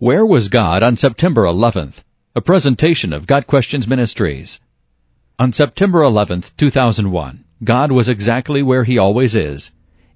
Where 0.00 0.24
was 0.24 0.48
God 0.48 0.82
on 0.82 0.96
September 0.96 1.42
11th? 1.42 2.02
A 2.34 2.40
presentation 2.40 3.12
of 3.12 3.26
Got 3.26 3.46
Questions 3.46 3.86
Ministries. 3.86 4.58
On 5.38 5.52
September 5.52 5.98
11th, 5.98 6.56
2001, 6.56 7.44
God 7.62 7.92
was 7.92 8.08
exactly 8.08 8.62
where 8.62 8.84
He 8.84 8.96
always 8.96 9.36
is. 9.36 9.72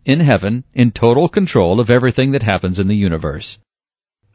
In 0.06 0.20
heaven, 0.20 0.64
in 0.72 0.90
total 0.90 1.28
control 1.28 1.80
of 1.80 1.90
everything 1.90 2.30
that 2.30 2.42
happens 2.42 2.78
in 2.78 2.88
the 2.88 2.96
universe. 2.96 3.58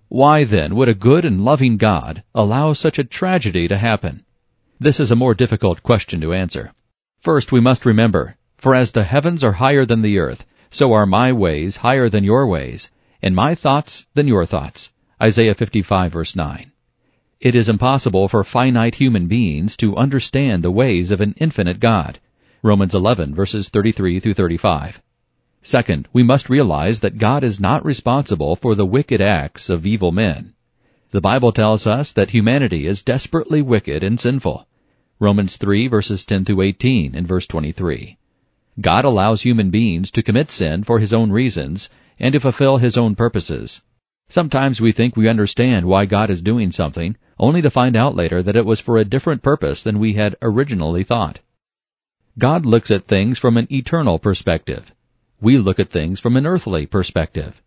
Why 0.07 0.43
then 0.43 0.75
would 0.75 0.87
a 0.87 0.93
good 0.93 1.25
and 1.25 1.43
loving 1.43 1.77
God 1.77 2.21
allow 2.35 2.73
such 2.73 2.99
a 2.99 3.03
tragedy 3.03 3.67
to 3.69 3.77
happen? 3.77 4.23
This 4.79 4.99
is 4.99 5.09
a 5.09 5.15
more 5.15 5.33
difficult 5.33 5.81
question 5.81 6.21
to 6.21 6.31
answer. 6.31 6.73
First, 7.21 7.51
we 7.51 7.59
must 7.59 7.87
remember, 7.87 8.35
for 8.59 8.75
as 8.75 8.91
the 8.91 9.03
heavens 9.03 9.43
are 9.43 9.53
higher 9.53 9.83
than 9.83 10.03
the 10.03 10.19
earth, 10.19 10.45
so 10.69 10.93
are 10.93 11.07
my 11.07 11.31
ways 11.31 11.77
higher 11.77 12.07
than 12.07 12.23
your 12.23 12.45
ways, 12.45 12.91
and 13.19 13.35
my 13.35 13.55
thoughts 13.55 14.05
than 14.13 14.27
your 14.27 14.45
thoughts. 14.45 14.91
Isaiah 15.21 15.53
55 15.53 16.13
verse 16.13 16.33
9. 16.33 16.71
It 17.41 17.53
is 17.53 17.67
impossible 17.67 18.29
for 18.29 18.41
finite 18.45 18.95
human 18.95 19.27
beings 19.27 19.75
to 19.77 19.97
understand 19.97 20.63
the 20.63 20.71
ways 20.71 21.11
of 21.11 21.19
an 21.19 21.35
infinite 21.37 21.81
God. 21.81 22.19
Romans 22.63 22.95
11 22.95 23.35
verses 23.35 23.67
33 23.67 24.21
through 24.21 24.33
35. 24.33 25.01
Second, 25.61 26.07
we 26.13 26.23
must 26.23 26.49
realize 26.49 27.01
that 27.01 27.17
God 27.17 27.43
is 27.43 27.59
not 27.59 27.83
responsible 27.83 28.55
for 28.55 28.75
the 28.75 28.85
wicked 28.85 29.19
acts 29.19 29.69
of 29.69 29.85
evil 29.85 30.13
men. 30.13 30.53
The 31.11 31.19
Bible 31.19 31.51
tells 31.51 31.85
us 31.85 32.13
that 32.13 32.29
humanity 32.29 32.85
is 32.85 33.01
desperately 33.01 33.61
wicked 33.61 34.03
and 34.03 34.17
sinful. 34.17 34.67
Romans 35.19 35.57
3 35.57 35.89
verses 35.89 36.25
10 36.25 36.45
through 36.45 36.61
18 36.61 37.13
and 37.13 37.27
verse 37.27 37.45
23. 37.45 38.17
God 38.79 39.03
allows 39.03 39.41
human 39.41 39.69
beings 39.69 40.11
to 40.11 40.23
commit 40.23 40.49
sin 40.49 40.85
for 40.85 40.99
his 40.99 41.11
own 41.11 41.29
reasons 41.29 41.89
and 42.17 42.31
to 42.31 42.39
fulfill 42.39 42.77
his 42.77 42.97
own 42.97 43.15
purposes. 43.15 43.81
Sometimes 44.29 44.79
we 44.79 44.91
think 44.91 45.17
we 45.17 45.27
understand 45.27 45.85
why 45.85 46.05
God 46.05 46.29
is 46.29 46.41
doing 46.41 46.71
something, 46.71 47.17
only 47.39 47.63
to 47.63 47.71
find 47.71 47.95
out 47.95 48.15
later 48.15 48.43
that 48.43 48.55
it 48.55 48.65
was 48.65 48.79
for 48.79 48.97
a 48.97 49.05
different 49.05 49.41
purpose 49.41 49.81
than 49.81 49.97
we 49.97 50.13
had 50.13 50.35
originally 50.41 51.03
thought. 51.03 51.39
God 52.37 52.63
looks 52.63 52.91
at 52.91 53.07
things 53.07 53.39
from 53.39 53.57
an 53.57 53.67
eternal 53.71 54.19
perspective. 54.19 54.93
We 55.41 55.57
look 55.57 55.79
at 55.79 55.89
things 55.89 56.19
from 56.19 56.37
an 56.37 56.45
earthly 56.45 56.85
perspective. 56.85 57.61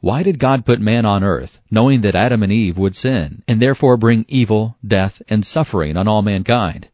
Why 0.00 0.24
did 0.24 0.40
God 0.40 0.66
put 0.66 0.80
man 0.80 1.06
on 1.06 1.22
earth, 1.22 1.60
knowing 1.70 2.00
that 2.00 2.16
Adam 2.16 2.42
and 2.42 2.50
Eve 2.50 2.76
would 2.76 2.96
sin, 2.96 3.44
and 3.46 3.62
therefore 3.62 3.96
bring 3.96 4.24
evil, 4.26 4.76
death, 4.84 5.22
and 5.28 5.46
suffering 5.46 5.96
on 5.96 6.08
all 6.08 6.22
mankind? 6.22 6.88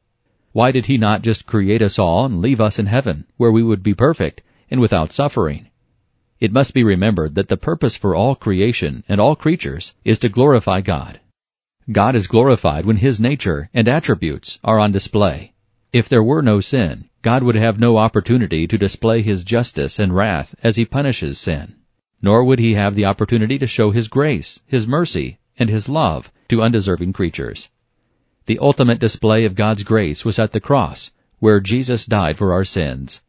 Why 0.52 0.70
did 0.70 0.84
he 0.84 0.98
not 0.98 1.22
just 1.22 1.46
create 1.46 1.80
us 1.80 1.98
all 1.98 2.26
and 2.26 2.42
leave 2.42 2.60
us 2.60 2.78
in 2.78 2.84
heaven, 2.84 3.24
where 3.38 3.52
we 3.52 3.62
would 3.62 3.82
be 3.82 3.94
perfect 3.94 4.42
and 4.70 4.80
without 4.80 5.12
suffering? 5.12 5.68
It 6.40 6.52
must 6.52 6.72
be 6.72 6.84
remembered 6.84 7.34
that 7.34 7.48
the 7.48 7.56
purpose 7.56 7.96
for 7.96 8.14
all 8.14 8.36
creation 8.36 9.02
and 9.08 9.20
all 9.20 9.34
creatures 9.34 9.94
is 10.04 10.20
to 10.20 10.28
glorify 10.28 10.80
God. 10.80 11.18
God 11.90 12.14
is 12.14 12.26
glorified 12.28 12.86
when 12.86 12.98
His 12.98 13.18
nature 13.18 13.70
and 13.74 13.88
attributes 13.88 14.60
are 14.62 14.78
on 14.78 14.92
display. 14.92 15.54
If 15.92 16.08
there 16.08 16.22
were 16.22 16.42
no 16.42 16.60
sin, 16.60 17.08
God 17.22 17.42
would 17.42 17.56
have 17.56 17.80
no 17.80 17.96
opportunity 17.96 18.66
to 18.68 18.78
display 18.78 19.22
His 19.22 19.42
justice 19.42 19.98
and 19.98 20.14
wrath 20.14 20.54
as 20.62 20.76
He 20.76 20.84
punishes 20.84 21.38
sin. 21.38 21.74
Nor 22.22 22.44
would 22.44 22.58
He 22.58 22.74
have 22.74 22.94
the 22.94 23.06
opportunity 23.06 23.58
to 23.58 23.66
show 23.66 23.90
His 23.90 24.06
grace, 24.06 24.60
His 24.66 24.86
mercy, 24.86 25.38
and 25.58 25.68
His 25.68 25.88
love 25.88 26.30
to 26.50 26.62
undeserving 26.62 27.14
creatures. 27.14 27.70
The 28.46 28.58
ultimate 28.60 29.00
display 29.00 29.44
of 29.44 29.54
God's 29.56 29.82
grace 29.82 30.24
was 30.24 30.38
at 30.38 30.52
the 30.52 30.60
cross, 30.60 31.10
where 31.38 31.58
Jesus 31.58 32.06
died 32.06 32.38
for 32.38 32.52
our 32.52 32.64
sins. 32.64 33.22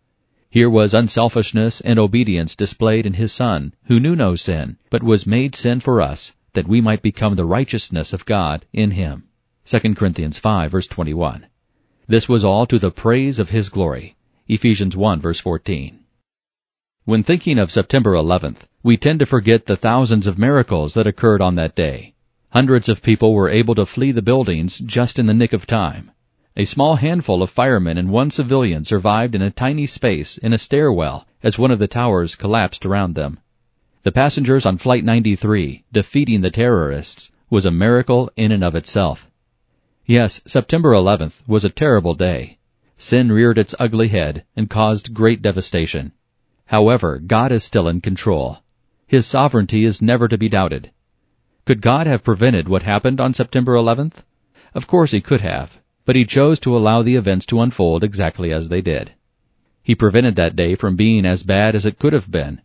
Here 0.52 0.69
was 0.69 0.95
unselfishness 0.95 1.80
and 1.81 2.00
obedience 2.00 2.55
displayed 2.55 3.05
in 3.05 3.14
his 3.14 3.31
Son, 3.31 3.75
who 3.83 4.00
knew 4.00 4.16
no 4.16 4.36
sin, 4.36 4.78
but 4.89 5.03
was 5.03 5.28
made 5.28 5.53
sin 5.53 5.80
for 5.80 6.02
us, 6.02 6.33
that 6.53 6.67
we 6.67 6.81
might 6.81 7.03
become 7.03 7.36
the 7.36 7.45
righteousness 7.45 8.14
of 8.14 8.25
God 8.25 8.66
in 8.73 8.92
him. 8.92 9.25
2 9.66 9.94
Corinthians 9.94 10.39
5 10.39 10.72
verse 10.72 10.88
21. 10.88 11.45
This 12.08 12.27
was 12.27 12.44
all 12.44 12.66
to 12.66 12.80
the 12.80 12.89
praise 12.89 13.38
of 13.38 13.52
his 13.52 13.70
glory. 13.70 14.16
Ephesians 14.47 14.98
1 14.98 15.21
verse 15.21 15.39
14. 15.39 15.99
When 17.05 17.21
thinking 17.21 17.59
of 17.59 17.71
September 17.71 18.14
11th, 18.14 18.61
we 18.82 18.98
tend 18.98 19.20
to 19.20 19.27
forget 19.27 19.67
the 19.67 19.77
thousands 19.77 20.26
of 20.26 20.39
miracles 20.39 20.95
that 20.95 21.05
occurred 21.05 21.43
on 21.43 21.54
that 21.55 21.76
day. 21.76 22.15
Hundreds 22.49 22.89
of 22.89 23.04
people 23.04 23.36
were 23.36 23.49
able 23.49 23.76
to 23.76 23.86
flee 23.86 24.11
the 24.11 24.23
buildings 24.23 24.80
just 24.80 25.20
in 25.20 25.27
the 25.27 25.33
nick 25.36 25.54
of 25.54 25.67
time. 25.67 26.09
A 26.59 26.65
small 26.65 26.97
handful 26.97 27.42
of 27.42 27.49
firemen 27.49 27.97
and 27.97 28.09
one 28.09 28.31
civilian 28.31 28.83
survived 28.83 29.33
in 29.33 29.42
a 29.42 29.49
tiny 29.49 29.86
space 29.86 30.37
in 30.37 30.52
a 30.52 30.58
stairwell 30.58 31.25
as 31.42 31.58
one 31.58 31.71
of 31.71 31.80
the 31.80 31.87
towers 31.87 32.36
collapsed 32.36 32.86
around 32.86 33.15
them. 33.15 33.39
The 34.03 34.11
passengers 34.11 34.65
on 34.65 34.77
Flight 34.77 35.05
93 35.05 35.86
defeating 35.93 36.42
the 36.42 36.52
terrorists 36.52 37.31
was 37.49 37.65
a 37.65 37.71
miracle 37.71 38.30
in 38.36 38.52
and 38.52 38.61
of 38.61 38.75
itself. 38.75 39.31
Yes, 40.05 40.42
September 40.45 40.92
11th 40.92 41.47
was 41.47 41.64
a 41.64 41.70
terrible 41.70 42.14
day. 42.14 42.58
Sin 42.97 43.31
reared 43.31 43.58
its 43.58 43.73
ugly 43.80 44.09
head 44.09 44.43
and 44.53 44.70
caused 44.70 45.14
great 45.14 45.41
devastation. 45.41 46.11
However, 46.65 47.20
God 47.20 47.53
is 47.53 47.64
still 47.64 47.87
in 47.87 48.02
control. 48.02 48.58
His 49.08 49.26
sovereignty 49.26 49.86
is 49.86 50.02
never 50.02 50.27
to 50.27 50.37
be 50.37 50.49
doubted. 50.49 50.91
Could 51.64 51.80
God 51.80 52.05
have 52.05 52.26
prevented 52.26 52.67
what 52.67 52.83
happened 52.83 53.21
on 53.21 53.33
September 53.33 53.76
11th? 53.76 54.26
Of 54.73 54.87
course 54.87 55.11
he 55.11 55.21
could 55.21 55.39
have 55.39 55.80
but 56.09 56.15
he 56.15 56.25
chose 56.25 56.58
to 56.58 56.75
allow 56.75 57.03
the 57.03 57.15
events 57.15 57.45
to 57.45 57.61
unfold 57.61 58.03
exactly 58.03 58.52
as 58.52 58.67
they 58.67 58.81
did. 58.81 59.11
He 59.83 59.93
prevented 59.93 60.37
that 60.37 60.55
day 60.55 60.73
from 60.73 60.95
being 60.95 61.23
as 61.23 61.43
bad 61.43 61.75
as 61.75 61.86
it 61.86 61.99
could 61.99 62.14
have 62.14 62.31
been. 62.31 62.61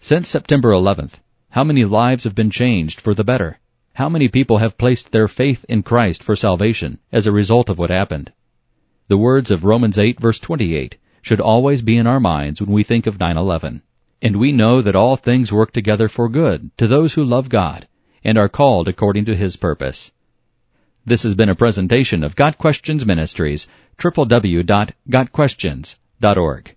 Since 0.00 0.30
September 0.30 0.70
11th, 0.70 1.20
how 1.50 1.62
many 1.62 1.84
lives 1.84 2.24
have 2.24 2.34
been 2.34 2.50
changed 2.50 2.98
for 2.98 3.12
the 3.12 3.22
better? 3.22 3.58
How 3.92 4.08
many 4.08 4.28
people 4.28 4.56
have 4.56 4.78
placed 4.78 5.12
their 5.12 5.28
faith 5.28 5.62
in 5.68 5.82
Christ 5.82 6.22
for 6.22 6.34
salvation 6.34 6.98
as 7.12 7.26
a 7.26 7.32
result 7.32 7.68
of 7.68 7.76
what 7.76 7.90
happened? 7.90 8.32
The 9.08 9.18
words 9.18 9.50
of 9.50 9.66
Romans 9.66 9.98
8 9.98 10.18
verse 10.18 10.38
28 10.38 10.96
should 11.20 11.42
always 11.42 11.82
be 11.82 11.98
in 11.98 12.06
our 12.06 12.18
minds 12.18 12.62
when 12.62 12.72
we 12.72 12.82
think 12.82 13.06
of 13.06 13.18
9-11. 13.18 13.82
And 14.22 14.36
we 14.36 14.52
know 14.52 14.80
that 14.80 14.96
all 14.96 15.16
things 15.16 15.52
work 15.52 15.70
together 15.70 16.08
for 16.08 16.30
good 16.30 16.70
to 16.78 16.86
those 16.86 17.12
who 17.12 17.24
love 17.24 17.50
God 17.50 17.88
and 18.24 18.38
are 18.38 18.48
called 18.48 18.88
according 18.88 19.26
to 19.26 19.36
His 19.36 19.56
purpose. 19.56 20.12
This 21.08 21.22
has 21.22 21.36
been 21.36 21.48
a 21.48 21.54
presentation 21.54 22.24
of 22.24 22.34
Got 22.34 22.58
Questions 22.58 23.06
Ministries, 23.06 23.68
www.gotquestions.org. 23.98 26.74